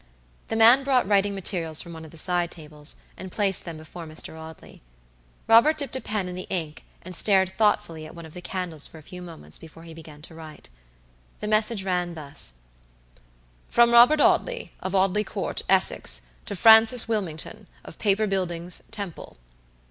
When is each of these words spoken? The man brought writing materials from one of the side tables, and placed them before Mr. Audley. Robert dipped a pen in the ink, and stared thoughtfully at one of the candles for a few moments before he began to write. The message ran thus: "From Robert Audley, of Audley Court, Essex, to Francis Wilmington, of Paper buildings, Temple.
The 0.47 0.55
man 0.55 0.83
brought 0.83 1.07
writing 1.07 1.35
materials 1.35 1.79
from 1.79 1.93
one 1.93 2.03
of 2.05 2.09
the 2.09 2.17
side 2.17 2.49
tables, 2.49 2.95
and 3.17 3.31
placed 3.31 3.65
them 3.65 3.77
before 3.77 4.07
Mr. 4.07 4.35
Audley. 4.35 4.81
Robert 5.47 5.77
dipped 5.77 5.95
a 5.95 6.01
pen 6.01 6.27
in 6.27 6.33
the 6.33 6.47
ink, 6.49 6.85
and 7.03 7.15
stared 7.15 7.49
thoughtfully 7.51 8.07
at 8.07 8.15
one 8.15 8.25
of 8.25 8.33
the 8.33 8.41
candles 8.41 8.87
for 8.87 8.97
a 8.97 9.03
few 9.03 9.21
moments 9.21 9.59
before 9.59 9.83
he 9.83 9.93
began 9.93 10.23
to 10.23 10.33
write. 10.33 10.69
The 11.39 11.47
message 11.47 11.83
ran 11.85 12.15
thus: 12.15 12.53
"From 13.69 13.91
Robert 13.91 14.19
Audley, 14.21 14.73
of 14.79 14.95
Audley 14.95 15.23
Court, 15.23 15.61
Essex, 15.69 16.21
to 16.47 16.55
Francis 16.55 17.07
Wilmington, 17.07 17.67
of 17.85 17.99
Paper 17.99 18.25
buildings, 18.25 18.81
Temple. 18.89 19.37